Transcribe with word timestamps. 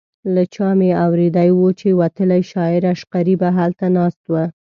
له 0.33 0.43
چا 0.55 0.69
مې 0.79 0.91
اورېدي 1.03 1.49
وو 1.57 1.67
چې 1.79 1.89
وتلی 2.01 2.41
شاعر 2.51 2.81
عشقري 2.93 3.35
به 3.41 3.49
هلته 3.57 3.85
ناست 3.97 4.21
و. 4.27 4.33